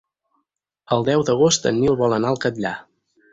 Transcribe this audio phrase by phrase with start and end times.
[0.95, 2.73] El deu d'agost en Nil vol anar al Catllar.